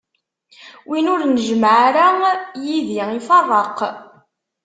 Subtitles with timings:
[0.87, 1.75] Win ur njemmeɛ
[2.07, 2.31] ara
[2.63, 3.79] yid-i, iferreq.